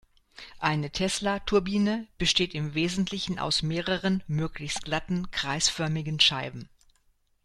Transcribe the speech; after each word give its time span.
Eine 0.57 0.89
Tesla-Turbine 0.89 2.07
besteht 2.17 2.55
im 2.55 2.73
Wesentlichen 2.73 3.37
aus 3.37 3.61
mehreren 3.61 4.23
möglichst 4.25 4.83
glatten, 4.85 5.29
kreisförmigen 5.29 6.19
Scheiben. 6.19 6.69